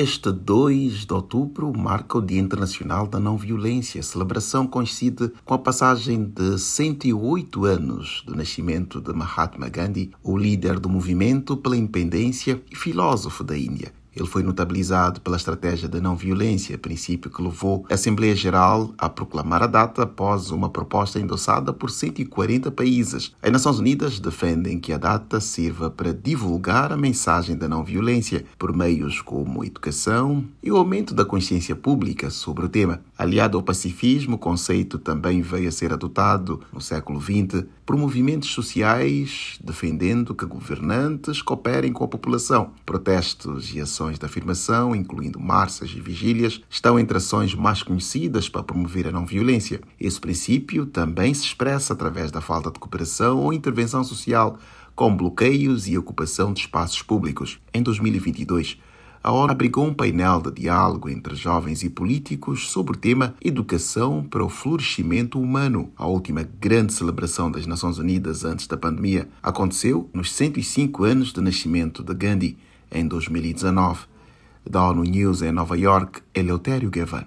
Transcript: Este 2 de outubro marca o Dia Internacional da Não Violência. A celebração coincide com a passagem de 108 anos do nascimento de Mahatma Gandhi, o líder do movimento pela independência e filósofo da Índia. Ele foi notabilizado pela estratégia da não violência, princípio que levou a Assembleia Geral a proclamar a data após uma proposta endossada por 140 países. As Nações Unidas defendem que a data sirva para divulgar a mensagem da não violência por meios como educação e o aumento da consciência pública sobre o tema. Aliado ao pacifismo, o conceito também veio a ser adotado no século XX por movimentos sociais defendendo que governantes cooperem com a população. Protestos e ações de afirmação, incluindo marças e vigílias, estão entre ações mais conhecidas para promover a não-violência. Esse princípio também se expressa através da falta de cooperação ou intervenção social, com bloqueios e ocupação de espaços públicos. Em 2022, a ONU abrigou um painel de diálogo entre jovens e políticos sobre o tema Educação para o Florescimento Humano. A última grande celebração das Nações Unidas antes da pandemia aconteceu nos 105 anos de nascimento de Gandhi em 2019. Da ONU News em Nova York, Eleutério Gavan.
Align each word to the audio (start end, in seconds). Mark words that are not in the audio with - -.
Este 0.00 0.30
2 0.30 1.06
de 1.06 1.12
outubro 1.12 1.76
marca 1.76 2.18
o 2.18 2.22
Dia 2.22 2.38
Internacional 2.38 3.04
da 3.04 3.18
Não 3.18 3.36
Violência. 3.36 3.98
A 3.98 4.04
celebração 4.04 4.64
coincide 4.64 5.28
com 5.44 5.54
a 5.54 5.58
passagem 5.58 6.22
de 6.22 6.56
108 6.56 7.64
anos 7.64 8.22
do 8.24 8.32
nascimento 8.32 9.00
de 9.00 9.12
Mahatma 9.12 9.68
Gandhi, 9.68 10.12
o 10.22 10.38
líder 10.38 10.78
do 10.78 10.88
movimento 10.88 11.56
pela 11.56 11.76
independência 11.76 12.62
e 12.70 12.76
filósofo 12.76 13.42
da 13.42 13.58
Índia. 13.58 13.92
Ele 14.18 14.28
foi 14.28 14.42
notabilizado 14.42 15.20
pela 15.20 15.36
estratégia 15.36 15.88
da 15.88 16.00
não 16.00 16.16
violência, 16.16 16.76
princípio 16.76 17.30
que 17.30 17.40
levou 17.40 17.86
a 17.88 17.94
Assembleia 17.94 18.34
Geral 18.34 18.92
a 18.98 19.08
proclamar 19.08 19.62
a 19.62 19.66
data 19.66 20.02
após 20.02 20.50
uma 20.50 20.68
proposta 20.68 21.20
endossada 21.20 21.72
por 21.72 21.90
140 21.90 22.70
países. 22.70 23.32
As 23.40 23.52
Nações 23.52 23.78
Unidas 23.78 24.18
defendem 24.18 24.80
que 24.80 24.92
a 24.92 24.98
data 24.98 25.40
sirva 25.40 25.90
para 25.90 26.12
divulgar 26.12 26.92
a 26.92 26.96
mensagem 26.96 27.56
da 27.56 27.68
não 27.68 27.84
violência 27.84 28.44
por 28.58 28.76
meios 28.76 29.20
como 29.20 29.64
educação 29.64 30.44
e 30.62 30.72
o 30.72 30.76
aumento 30.76 31.14
da 31.14 31.24
consciência 31.24 31.76
pública 31.76 32.30
sobre 32.30 32.66
o 32.66 32.68
tema. 32.68 33.00
Aliado 33.16 33.56
ao 33.56 33.62
pacifismo, 33.62 34.36
o 34.36 34.38
conceito 34.38 34.98
também 34.98 35.42
veio 35.42 35.68
a 35.68 35.72
ser 35.72 35.92
adotado 35.92 36.60
no 36.72 36.80
século 36.80 37.20
XX 37.20 37.66
por 37.88 37.96
movimentos 37.96 38.50
sociais 38.50 39.58
defendendo 39.64 40.34
que 40.34 40.44
governantes 40.44 41.40
cooperem 41.40 41.90
com 41.90 42.04
a 42.04 42.08
população. 42.08 42.72
Protestos 42.84 43.74
e 43.74 43.80
ações 43.80 44.18
de 44.18 44.26
afirmação, 44.26 44.94
incluindo 44.94 45.40
marças 45.40 45.88
e 45.96 45.98
vigílias, 45.98 46.60
estão 46.68 46.98
entre 46.98 47.16
ações 47.16 47.54
mais 47.54 47.82
conhecidas 47.82 48.46
para 48.46 48.62
promover 48.62 49.08
a 49.08 49.10
não-violência. 49.10 49.80
Esse 49.98 50.20
princípio 50.20 50.84
também 50.84 51.32
se 51.32 51.46
expressa 51.46 51.94
através 51.94 52.30
da 52.30 52.42
falta 52.42 52.70
de 52.70 52.78
cooperação 52.78 53.38
ou 53.38 53.54
intervenção 53.54 54.04
social, 54.04 54.58
com 54.94 55.16
bloqueios 55.16 55.88
e 55.88 55.96
ocupação 55.96 56.52
de 56.52 56.60
espaços 56.60 57.00
públicos. 57.00 57.58
Em 57.72 57.82
2022, 57.82 58.76
a 59.22 59.32
ONU 59.32 59.52
abrigou 59.52 59.86
um 59.86 59.92
painel 59.92 60.40
de 60.40 60.52
diálogo 60.52 61.08
entre 61.08 61.34
jovens 61.34 61.82
e 61.82 61.90
políticos 61.90 62.68
sobre 62.68 62.96
o 62.96 62.98
tema 62.98 63.34
Educação 63.42 64.22
para 64.22 64.44
o 64.44 64.48
Florescimento 64.48 65.40
Humano. 65.40 65.90
A 65.96 66.06
última 66.06 66.48
grande 66.60 66.92
celebração 66.92 67.50
das 67.50 67.66
Nações 67.66 67.98
Unidas 67.98 68.44
antes 68.44 68.66
da 68.66 68.76
pandemia 68.76 69.28
aconteceu 69.42 70.08
nos 70.12 70.32
105 70.32 71.04
anos 71.04 71.32
de 71.32 71.40
nascimento 71.40 72.02
de 72.02 72.14
Gandhi 72.14 72.56
em 72.90 73.06
2019. 73.06 74.06
Da 74.68 74.86
ONU 74.88 75.02
News 75.02 75.42
em 75.42 75.50
Nova 75.50 75.76
York, 75.76 76.20
Eleutério 76.34 76.90
Gavan. 76.90 77.26